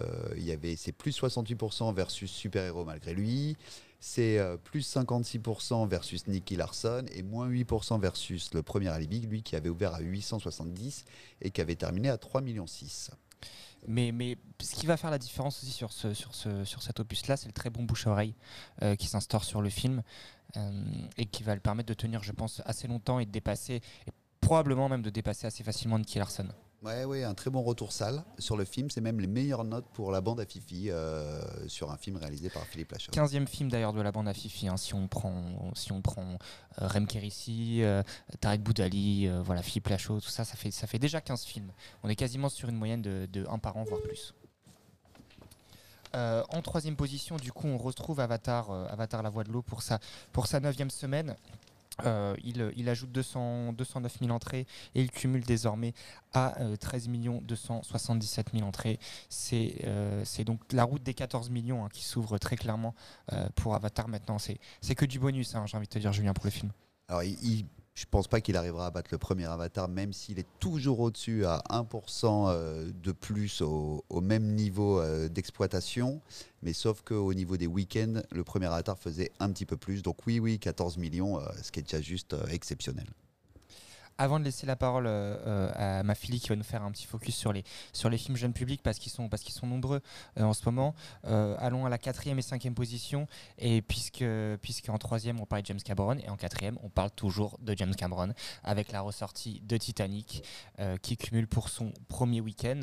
[0.76, 3.56] c'est plus 68% versus Super Héros malgré lui,
[4.04, 9.44] c'est euh, plus 56% versus Nicky Larson et moins 8% versus le premier Alibi, lui
[9.44, 11.04] qui avait ouvert à 870
[11.40, 12.66] et qui avait terminé à 3,6 millions.
[13.86, 16.98] Mais, mais ce qui va faire la différence aussi sur, ce, sur, ce, sur cet
[16.98, 18.34] opus-là, c'est le très bon bouche-oreille
[18.82, 20.02] euh, qui s'instaure sur le film
[20.56, 20.84] euh,
[21.16, 24.12] et qui va le permettre de tenir, je pense, assez longtemps et de dépasser, et
[24.40, 26.48] probablement même de dépasser assez facilement Nicky Larson.
[26.82, 28.90] Ouais, un très bon retour salle sur le film.
[28.90, 32.50] C'est même les meilleures notes pour la bande à Fifi euh, sur un film réalisé
[32.50, 33.12] par Philippe Lachaud.
[33.12, 36.36] 15e film d'ailleurs de la bande à Fifi, hein, si on prend, si on euh,
[36.78, 38.02] Rem euh,
[38.40, 41.70] Tarek Boudali, voilà, Philippe Lachaud, tout ça, ça fait, ça fait déjà 15 films.
[42.02, 44.34] On est quasiment sur une moyenne de, de un par an, voire plus.
[46.14, 49.98] En troisième position, du coup, on retrouve Avatar, Avatar La Voix de l'eau pour sa,
[50.32, 51.36] pour sa neuvième semaine.
[52.04, 55.94] Euh, il, ajoute 200, 209 000 entrées et il cumule désormais
[56.32, 57.08] à euh, 13
[57.42, 58.98] 277 000 entrées.
[59.28, 62.94] C'est euh, c'est donc la route des 14 millions hein, qui s'ouvre très clairement
[63.32, 64.38] euh, pour Avatar maintenant.
[64.38, 66.72] C'est que du bonus, hein, j'ai envie de te dire, Julien, pour le film.
[67.94, 71.44] Je pense pas qu'il arrivera à battre le premier Avatar, même s'il est toujours au-dessus
[71.44, 76.20] à 1% euh, de plus au, au même niveau euh, d'exploitation.
[76.62, 80.02] Mais sauf qu'au niveau des week-ends, le premier Avatar faisait un petit peu plus.
[80.02, 83.06] Donc oui, oui, 14 millions, euh, ce qui est déjà juste exceptionnel.
[84.18, 86.90] Avant de laisser la parole euh, euh, à ma fille qui va nous faire un
[86.90, 90.00] petit focus sur les, sur les films jeunes publics parce qu'ils sont, sont nombreux
[90.38, 90.94] euh, en ce moment,
[91.24, 93.26] allons à la quatrième et cinquième position.
[93.58, 94.24] Et puisque,
[94.60, 97.74] puisque en troisième, on parle de James Cameron et en quatrième, on parle toujours de
[97.76, 98.32] James Cameron
[98.64, 100.44] avec la ressortie de Titanic
[101.02, 102.80] qui cumule pour son premier week-end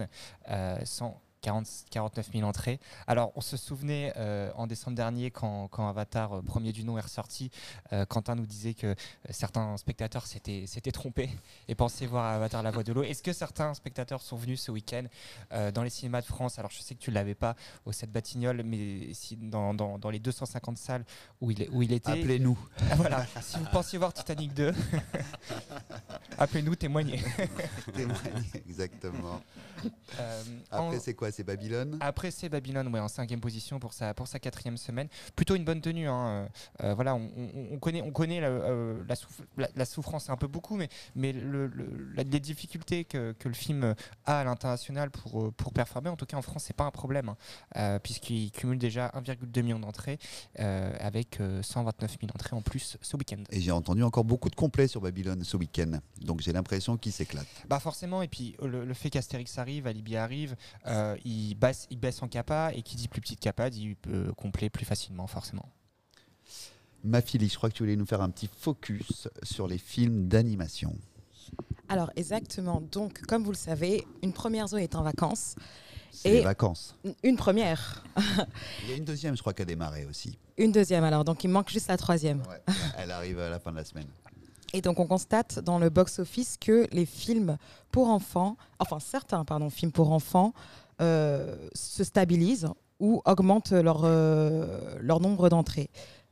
[0.83, 2.79] 100 40, 49 000 entrées.
[3.07, 6.97] Alors, on se souvenait euh, en décembre dernier, quand, quand Avatar euh, premier du nom
[6.97, 7.49] est ressorti,
[7.93, 8.95] euh, Quentin nous disait que
[9.29, 11.29] certains spectateurs s'étaient trompés
[11.67, 13.03] et pensaient voir Avatar la voix de l'eau.
[13.03, 15.05] Est-ce que certains spectateurs sont venus ce week-end
[15.73, 16.59] dans les cinémas de France?
[16.59, 19.97] Alors, je sais que tu ne l'avais pas au 7 Batignolles, mais si, dans, dans,
[19.97, 21.05] dans, les 250 salles
[21.41, 22.11] où il, où il était.
[22.11, 22.57] Appelez-nous.
[22.95, 23.25] voilà.
[23.41, 24.73] si vous pensiez voir Titanic 2,
[26.37, 27.21] appelez-nous, témoignez.
[27.93, 29.41] témoignez, exactement.
[30.71, 30.99] Après, en...
[30.99, 34.39] c'est quoi c'est Babylone Après, c'est Babylone, ouais, en cinquième position pour sa, pour sa
[34.39, 35.07] quatrième semaine.
[35.35, 36.07] Plutôt une bonne tenue.
[36.07, 36.47] hein,
[36.83, 39.85] euh, euh, voilà, on, on- on connaît, on connaît la, euh, la, souff- la- la
[39.85, 43.95] souffrance un peu beaucoup, mais, mais le, le- la- les difficultés que, que le film
[44.25, 47.33] a à l'international pour, pour performer, en tout cas en France, c'est pas un problème,
[47.75, 50.19] hein, puisqu'il cumule déjà 1,2 million d'entrées
[50.57, 53.43] avec euh, 129 000 entrées en plus ce week-end.
[53.51, 55.99] Et j'ai entendu encore beaucoup de complets sur Babylone ce week-end.
[56.21, 57.47] Donc j'ai l'impression qu'il s'éclate.
[57.67, 60.55] Bah forcément, et puis le, le fait qu'Astérix arrive, Alibi arrive,
[60.87, 64.31] euh, il, baisse, il baisse en capa, et qui dit plus petite capa dit euh,
[64.33, 65.69] complet plus facilement, forcément.
[67.03, 70.27] Ma fille, je crois que tu voulais nous faire un petit focus sur les films
[70.27, 70.93] d'animation.
[71.87, 72.81] Alors exactement.
[72.91, 75.55] Donc, comme vous le savez, une première zone est en vacances.
[76.11, 76.95] C'est Et- les vacances.
[77.23, 78.03] Une première.
[78.83, 80.37] Il y a une deuxième, je crois, qui a démarré aussi.
[80.57, 81.23] Une deuxième alors.
[81.23, 82.41] Donc, il manque juste la troisième.
[82.49, 82.61] Ouais.
[82.97, 84.07] Elle arrive à la fin de la semaine.
[84.73, 87.57] Et donc, on constate dans le box-office que les films
[87.91, 90.53] pour enfants, enfin certains, pardon, films pour enfants,
[90.99, 92.67] se stabilisent
[92.99, 95.89] ou augmentent leur, euh, leur nombre d'entrées.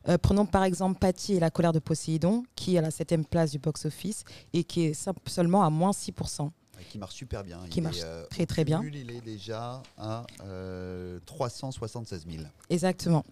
[0.08, 3.24] Euh, prenons par exemple Patty et la colère de Poséidon, qui est à la septième
[3.24, 6.42] place du box-office et qui est seulement à moins 6%.
[6.44, 6.50] Ouais,
[6.90, 7.60] Qui marche super bien.
[7.70, 8.78] Qui Il marche est, euh, très, très bien.
[8.80, 12.44] cumul, Il est déjà à euh, 376 000.
[12.70, 13.24] Exactement.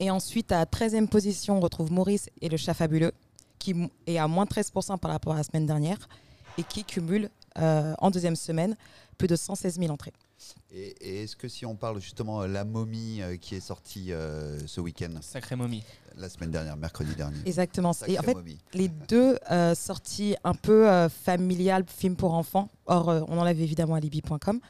[0.00, 3.12] Et ensuite, à 13e position, on retrouve Maurice et le chat fabuleux,
[3.58, 3.74] qui
[4.06, 6.08] est à moins 13% par rapport à la semaine dernière.
[6.58, 8.76] et qui cumule euh, en deuxième semaine
[9.18, 10.12] plus de 116 000 entrées.
[10.70, 14.12] Et, et est-ce que si on parle justement euh, La Momie euh, qui est sortie
[14.12, 15.82] euh, ce week-end, Sacré momie.
[16.16, 17.92] la semaine dernière, mercredi dernier Exactement.
[18.06, 18.58] Et en fait, momie.
[18.72, 23.60] les deux euh, sorties un peu euh, familiales, films pour enfants, or euh, on enlève
[23.60, 24.60] évidemment alibi.com,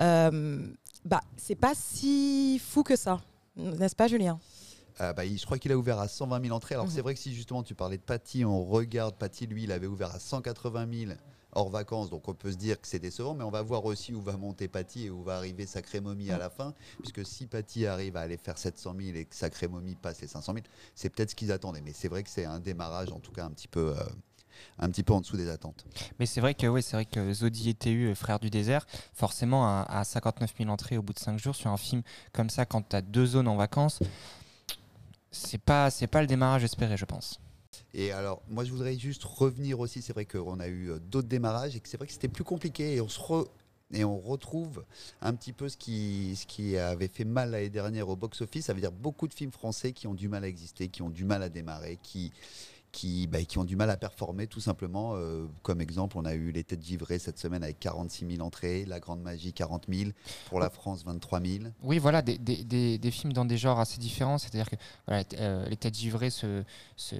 [0.00, 0.66] euh,
[1.04, 3.20] bah, c'est pas si fou que ça,
[3.56, 4.38] n'est-ce pas Julien?
[4.98, 6.74] Ah bah, je crois qu'il a ouvert à 120 000 entrées.
[6.74, 6.92] Alors Mhm.
[6.92, 9.86] c'est vrai que si justement tu parlais de Paty, on regarde Paty, lui, il avait
[9.86, 11.12] ouvert à 180 000
[11.52, 14.14] hors vacances, donc on peut se dire que c'est décevant, mais on va voir aussi
[14.14, 17.46] où va monter Paty et où va arriver Sacré Momie à la fin, puisque si
[17.46, 20.64] Paty arrive à aller faire 700 000 et que Sacré Momie passe les 500 000,
[20.94, 21.80] c'est peut-être ce qu'ils attendaient.
[21.80, 24.04] Mais c'est vrai que c'est un démarrage, en tout cas un petit peu, euh,
[24.78, 25.84] un petit peu en dessous des attentes.
[26.18, 28.86] Mais c'est vrai que oui, c'est vrai que Zodi et TU, euh, frère du désert,
[29.12, 32.50] forcément à, à 59 000 entrées au bout de 5 jours sur un film comme
[32.50, 34.00] ça, quand tu as deux zones en vacances,
[35.30, 37.40] c'est pas c'est pas le démarrage espéré, je pense.
[37.94, 40.02] Et alors, moi, je voudrais juste revenir aussi.
[40.02, 42.44] C'est vrai qu'on a eu euh, d'autres démarrages et que c'est vrai que c'était plus
[42.44, 42.94] compliqué.
[42.94, 43.48] Et on, se re-
[43.92, 44.84] et on retrouve
[45.20, 48.66] un petit peu ce qui, ce qui avait fait mal l'année dernière au box-office.
[48.66, 51.10] Ça veut dire beaucoup de films français qui ont du mal à exister, qui ont
[51.10, 52.32] du mal à démarrer, qui,
[53.28, 55.12] bah, qui, ont du mal à performer tout simplement.
[55.14, 58.84] Euh, comme exemple, on a eu les têtes givrées cette semaine avec 46 000 entrées,
[58.84, 60.10] La Grande Magie 40 000,
[60.48, 61.64] pour la France 23 000.
[61.82, 64.38] Oui, voilà, des, films dans des genres assez différents.
[64.38, 64.76] C'est-à-dire que
[65.38, 66.64] euh, les têtes givrées se,
[66.96, 67.16] se,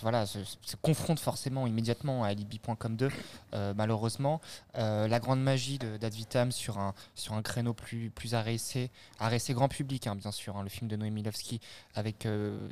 [0.00, 3.08] voilà, se, se, confrontent forcément immédiatement à Alibi.com 2,
[3.54, 4.40] euh, malheureusement.
[4.78, 10.06] Euh, la Grande Magie d'Advitam sur un, sur un créneau plus, arrêté, arrêté grand public,
[10.06, 11.60] hein, bien sûr, hein, le film de Noé Milovski
[11.94, 12.26] avec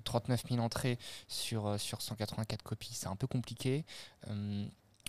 [0.05, 0.98] 39 000 entrées
[1.29, 3.85] sur, sur 180 84 copies, c'est un peu compliqué.
[4.29, 4.64] Euh,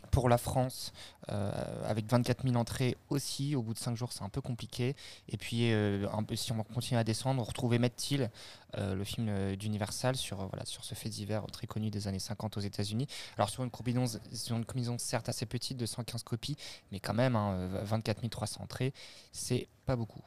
[0.10, 0.94] pour la France,
[1.30, 1.52] euh,
[1.86, 4.96] avec 24 000 entrées aussi, au bout de 5 jours, c'est un peu compliqué.
[5.30, 8.32] Et puis, euh, si on continue à descendre, on retrouvait Matt Till,
[8.78, 12.62] le film d'Universal, sur, voilà, sur ce fait divers très connu des années 50 aux
[12.62, 13.08] États-Unis.
[13.38, 16.58] Alors, sur une, combinaison, sur une certes assez petite de 115 copies,
[16.92, 18.94] mais quand même, hein, 24 300 entrées,
[19.32, 20.24] c'est pas beaucoup.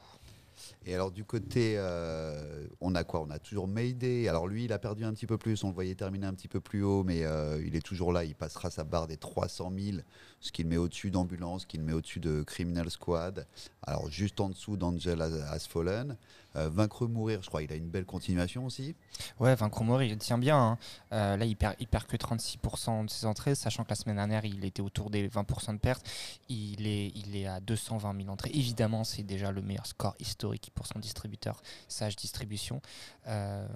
[0.85, 3.21] Et alors du côté, euh, on a quoi?
[3.21, 4.27] On a toujours Mayday.
[4.27, 5.63] Alors lui, il a perdu un petit peu plus.
[5.63, 8.23] On le voyait terminer un petit peu plus haut, mais euh, il est toujours là.
[8.23, 9.97] Il passera sa barre des 300 000,
[10.39, 13.47] ce qui le met au-dessus d'Ambulance, ce qui le met au-dessus de Criminal Squad.
[13.81, 16.17] Alors juste en dessous d'Angel Has Fallen.
[16.55, 17.63] Euh, Vaincre ou mourir, je crois.
[17.63, 18.95] Il a une belle continuation aussi.
[19.39, 20.57] Ouais, Vaincre ou mourir, il tient bien.
[20.57, 20.77] hein.
[21.13, 24.15] Euh, là, il perd, il perd que 36% de ses entrées, sachant que la semaine
[24.15, 26.05] dernière, il était autour des 20% de pertes.
[26.49, 28.51] Il est, il est à 220 000 entrées.
[28.53, 32.81] Évidemment, c'est déjà le meilleur score historique pour son distributeur, Sage Distribution.
[33.27, 33.67] Euh,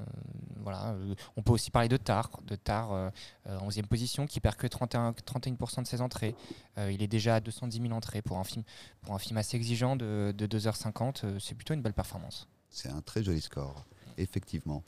[0.58, 0.96] voilà.
[1.36, 3.10] on peut aussi parler de Tar, de Tar euh,
[3.48, 6.36] euh, en 11e position, qui perd que 31, 31% de ses entrées.
[6.78, 8.63] Il est déjà à 210 000 entrées pour un film,
[9.02, 11.26] pour un film assez exigeant de, de 2h50.
[11.26, 12.48] euh, c'est plutôt une belle performance.
[12.70, 13.86] C'est un très joli score,
[14.18, 14.84] effectivement.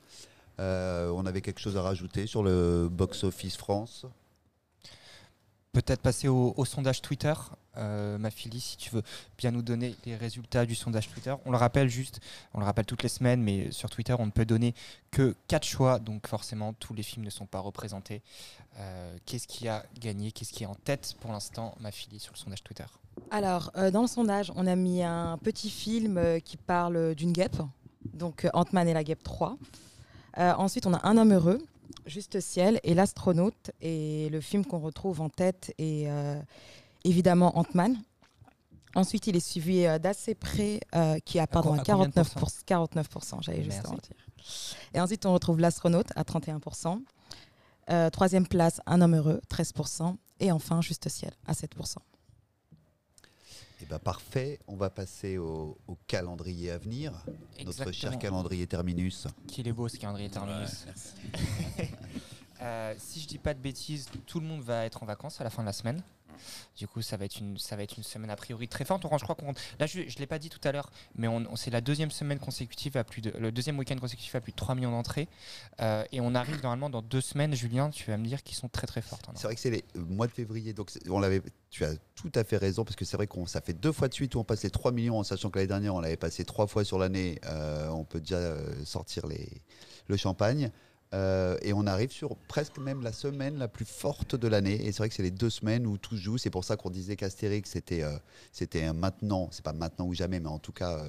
[0.59, 4.05] Euh, on avait quelque chose à rajouter sur le box-office France?
[5.73, 7.33] Peut-être passer au, sondage Twitter.
[7.77, 9.03] Euh, ma Philly, si tu veux
[9.37, 11.33] bien nous donner les résultats du sondage Twitter.
[11.45, 12.19] On le rappelle juste,
[12.53, 14.75] on le rappelle toutes les semaines, mais sur Twitter, on ne peut donner
[15.11, 18.21] que 4 choix, donc forcément, tous les films ne sont pas représentés.
[18.79, 20.33] Euh, Qu'est-ce qui a gagné?
[20.33, 22.85] Qu'est-ce qui est en tête pour l'instant, ma Philly, sur le sondage Twitter?
[23.29, 27.31] Alors, euh, dans le sondage, on a mis un petit film euh, qui parle d'une
[27.31, 27.57] guêpe,
[28.13, 29.57] donc euh, Ant-Man et la guêpe 3.
[30.37, 31.59] Euh, ensuite, on a Un homme heureux,
[32.05, 33.71] Juste ciel et L'astronaute.
[33.81, 36.09] Et le film qu'on retrouve en tête est
[37.03, 37.97] évidemment Ant-Man.
[38.95, 40.79] Ensuite, il est suivi d'assez près,
[41.25, 42.63] qui a pardon, à à combien de 49%.
[42.65, 44.15] 49% j'allais justement dire.
[44.93, 47.01] Et ensuite, on retrouve L'astronaute à 31%.
[47.89, 50.15] Euh, troisième place, Un homme heureux, 13%.
[50.39, 51.97] Et enfin, Juste ciel à 7%.
[53.81, 57.13] Eh ben parfait, on va passer au, au calendrier à venir,
[57.65, 59.27] notre cher calendrier Terminus.
[59.47, 60.85] Qu'il est beau ce calendrier terminus.
[62.63, 65.43] Euh, si je dis pas de bêtises, tout le monde va être en vacances à
[65.43, 66.03] la fin de la semaine.
[66.77, 69.03] Du coup, ça va être une, ça va être une semaine a priori très forte.
[69.03, 71.71] Je crois qu'on, là, je, je l'ai pas dit tout à l'heure, mais on, c'est
[71.71, 74.75] la deuxième semaine consécutive à plus de, le deuxième week-end consécutif à plus de 3
[74.75, 75.27] millions d'entrées.
[75.81, 78.69] Euh, et on arrive normalement dans deux semaines, Julien, tu vas me dire qu'ils sont
[78.69, 79.29] très très fortes.
[79.35, 81.41] C'est vrai que c'est les euh, mois de février, donc on l'avait.
[81.69, 84.07] Tu as tout à fait raison parce que c'est vrai qu'on ça fait deux fois
[84.07, 86.17] de suite où on passe les 3 millions, en sachant que l'année dernière on l'avait
[86.17, 87.39] passé trois fois sur l'année.
[87.45, 89.47] euh, on peut déjà sortir les,
[90.07, 90.71] le champagne.
[91.13, 94.85] Euh, et on arrive sur presque même la semaine la plus forte de l'année.
[94.85, 96.37] Et c'est vrai que c'est les deux semaines où tout joue.
[96.37, 98.17] C'est pour ça qu'on disait qu'Astérix, c'était euh,
[98.51, 99.49] c'était maintenant.
[99.51, 101.03] C'est pas maintenant ou jamais, mais en tout cas,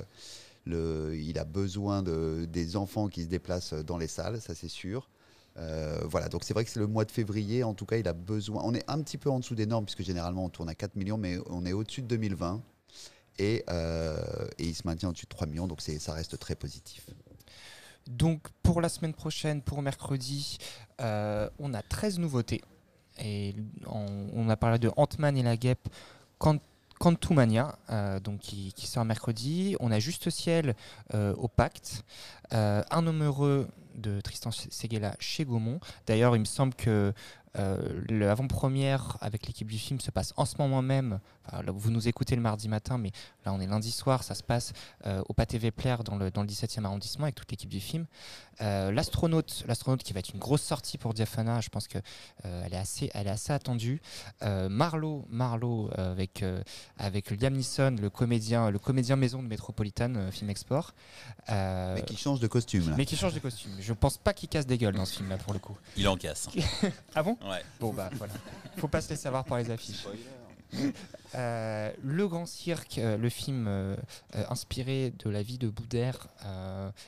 [0.69, 4.69] euh, il a besoin de, des enfants qui se déplacent dans les salles, ça c'est
[4.69, 5.09] sûr.
[5.59, 7.63] Euh, voilà, donc c'est vrai que c'est le mois de février.
[7.63, 8.63] En tout cas, il a besoin.
[8.65, 10.97] On est un petit peu en dessous des normes, puisque généralement on tourne à 4
[10.97, 12.61] millions, mais on est au-dessus de 2020.
[13.39, 13.65] Et, et
[14.59, 17.07] il se maintient au-dessus de 3 millions, donc ça reste très positif.
[18.09, 20.59] Donc pour la semaine prochaine, pour mercredi,
[21.01, 22.63] euh, on a 13 nouveautés.
[23.19, 23.55] et
[23.87, 25.89] on, a parlé de Ant-Man et la guêpe.
[26.39, 26.59] Quant
[27.91, 29.77] euh, donc qui, sort mercredi.
[29.81, 30.77] On a Juste Ciel
[31.15, 32.05] euh, au Pacte.
[32.53, 35.81] Un homme heureux de Tristan Seguela chez Gaumont.
[36.07, 37.13] D'ailleurs, il me semble que
[37.55, 41.21] l'avant-première avec l'équipe du film se passe en ce moment même.
[41.67, 43.11] Vous nous écoutez le mardi matin, mais
[43.45, 44.23] là on est lundi soir.
[44.23, 44.73] Ça se passe
[45.07, 48.07] euh, au Pâté Vepler dans le, dans le 17e arrondissement avec toute l'équipe du film.
[48.61, 51.61] Euh, l'astronaute, l'astronaute qui va être une grosse sortie pour Diafana.
[51.61, 51.99] Je pense que
[52.45, 54.01] euh, elle est assez, elle est assez attendue.
[54.43, 56.63] Euh, Marlowe, Marlowe euh, avec euh,
[56.99, 60.93] avec Liam Neeson, le comédien, le comédien maison de Metropolitan euh, Film Export.
[61.51, 62.95] Euh, Mais qui change de costume là.
[62.97, 63.73] mais qui change de costume.
[63.81, 65.77] Je pense pas qu'il casse des gueules dans ce film-là pour le coup.
[65.97, 66.49] Il en casse.
[67.15, 67.37] Ah bon?
[67.43, 67.63] Ouais.
[67.81, 68.33] Bon bah voilà.
[68.77, 70.07] Faut pas se laisser savoir par les affiches.
[71.35, 73.97] Euh, le Grand Cirque, euh, le film euh,
[74.51, 76.27] inspiré de la vie de Boudère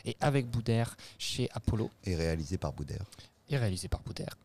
[0.07, 3.05] et avec Boudère chez Apollo Et réalisé par Boudère.
[3.50, 4.38] et réalisé par Boudère.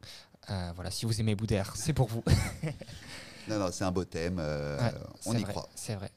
[0.76, 2.24] Voilà, si vous aimez Boudère, c'est pour vous.
[3.48, 4.38] Non, non, c'est un beau thème.
[4.38, 4.92] Ouais,
[5.26, 5.70] on y vrai, croit.
[5.76, 6.12] C'est vrai.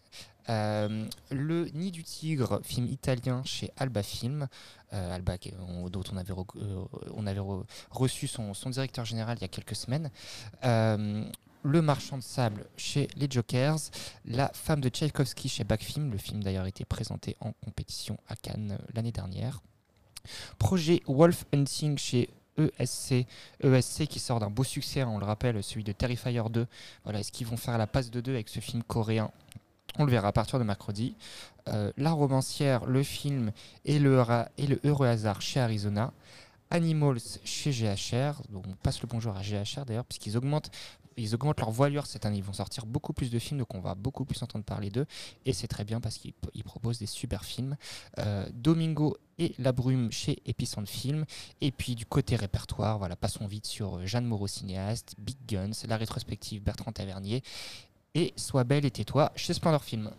[0.51, 4.49] Euh, le Nid du Tigre, film italien chez Alba Film,
[4.93, 5.37] euh, Alba
[5.69, 6.85] on- dont on avait, euh,
[7.15, 10.11] on avait re- reçu son, son directeur général il y a quelques semaines.
[11.65, 13.79] Le Marchand de sable chez les Jokers,
[14.25, 18.77] La femme de Tchaïkovski chez Backfilm, le film d'ailleurs été présenté en compétition à Cannes
[18.81, 19.61] euh, l'année dernière.
[20.59, 23.27] Projet Wolf Hunting chez ESC,
[23.63, 26.67] ESC qui sort d'un beau succès, hein, on le rappelle, celui de Terrifier 2.
[27.05, 29.31] Voilà, est-ce qu'ils vont faire la passe de deux avec ce film coréen?
[29.99, 31.15] On le verra à partir de mercredi.
[31.69, 33.53] Euh, la romancière, le film
[33.85, 36.13] et le, ra- et le heureux hasard chez Arizona.
[36.71, 38.43] Animals chez GHR.
[38.49, 40.71] Donc on passe le bonjour à GHR d'ailleurs, puisqu'ils augmentent,
[41.17, 42.39] ils augmentent leur voilure cette année.
[42.39, 45.07] Ils vont sortir beaucoup plus de films, donc on va beaucoup plus entendre parler d'eux.
[45.47, 47.77] Et c'est très bien parce qu'ils ils proposent des super films.
[48.19, 51.25] Euh, Domingo et La Brume chez Epicent Film.
[51.61, 55.87] Et puis du côté répertoire, voilà, passons vite sur euh, Jeanne Moreau cinéaste, Big Guns,
[55.89, 57.43] la rétrospective Bertrand Tavernier
[58.15, 60.11] et Sois belle et tais-toi chez Splendor Film.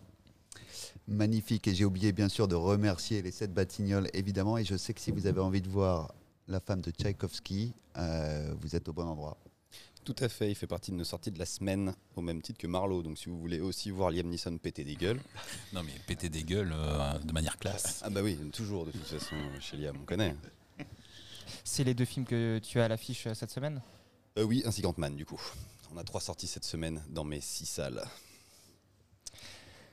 [1.07, 1.67] Magnifique.
[1.67, 4.57] Et j'ai oublié bien sûr de remercier les sept Batignolles, évidemment.
[4.57, 6.13] Et je sais que si vous avez envie de voir
[6.47, 9.37] la femme de Tchaïkovski, euh, vous êtes au bon endroit.
[10.03, 12.59] Tout à fait, il fait partie de nos sorties de la semaine, au même titre
[12.59, 13.03] que Marlowe.
[13.03, 15.21] Donc si vous voulez aussi voir Liam Neeson péter des gueules.
[15.71, 18.01] Non mais péter des gueules euh, de manière classe.
[18.03, 20.35] Ah bah oui, toujours de toute façon, chez Liam, on connaît.
[21.63, 23.81] C'est les deux films que tu as à l'affiche euh, cette semaine?
[24.37, 25.41] Euh, oui, ainsi qu'Ant-Man du coup.
[25.93, 28.03] On a trois sorties cette semaine dans mes six salles.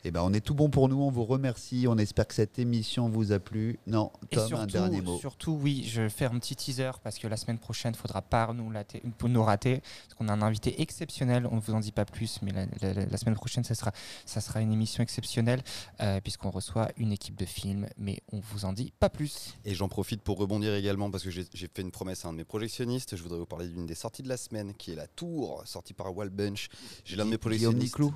[0.04, 1.00] Eh ben, on est tout bon pour nous.
[1.02, 1.86] On vous remercie.
[1.88, 3.78] On espère que cette émission vous a plu.
[3.86, 5.18] Non, Tom, surtout, un dernier mot.
[5.18, 8.22] surtout, oui, je vais faire un petit teaser parce que la semaine prochaine, il faudra
[8.22, 9.80] pas nous, later- nous rater.
[9.80, 11.46] Parce qu'on a un invité exceptionnel.
[11.50, 13.92] On ne vous en dit pas plus, mais la, la- la semaine prochaine, ça sera,
[14.24, 15.62] ça sera une émission exceptionnelle
[16.00, 17.86] euh, puisqu'on reçoit une équipe de films.
[17.98, 19.54] Mais on vous en dit pas plus.
[19.64, 22.38] Et j'en profite pour rebondir également parce que j'ai fait une promesse à un de
[22.38, 23.16] mes projectionnistes.
[23.16, 25.92] Je voudrais vous parler d'une des sorties de la semaine qui est La Tour, sortie
[25.92, 26.68] par Wallbench.
[27.04, 27.82] J'ai l'un de mes Guillaume projectionnistes.
[27.98, 28.14] Niclou.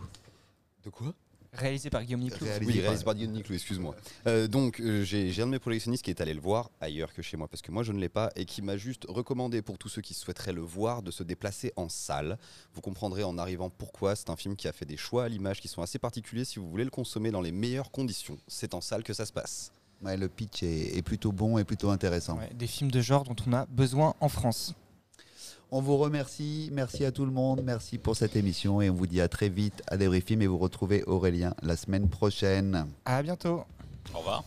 [0.84, 1.14] De quoi?
[1.54, 2.44] Réalisé par Guillaume Niclou.
[2.44, 3.94] Réalisé Oui, par- réalisé par Guillaume Niclou, excuse-moi.
[4.26, 7.12] Euh, donc, euh, j'ai j'ai un de mes projectionnistes qui est allé le voir ailleurs
[7.14, 9.62] que chez moi, parce que moi je ne l'ai pas, et qui m'a juste recommandé
[9.62, 12.38] pour tous ceux qui souhaiteraient le voir de se déplacer en salle.
[12.74, 14.16] Vous comprendrez en arrivant pourquoi.
[14.16, 16.58] C'est un film qui a fait des choix à l'image qui sont assez particuliers si
[16.58, 18.36] vous voulez le consommer dans les meilleures conditions.
[18.48, 19.70] C'est en salle que ça se passe.
[20.02, 22.36] Ouais, le pitch est, est plutôt bon et plutôt intéressant.
[22.36, 24.74] Ouais, des films de genre dont on a besoin en France.
[25.76, 26.70] On vous remercie.
[26.72, 27.62] Merci à tout le monde.
[27.64, 28.80] Merci pour cette émission.
[28.80, 30.40] Et on vous dit à très vite à Débrifim.
[30.40, 32.86] Et vous retrouvez Aurélien la semaine prochaine.
[33.04, 33.64] À bientôt.
[34.14, 34.44] Au revoir.